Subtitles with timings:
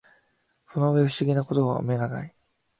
[0.73, 2.35] その上不思議な事は眼がない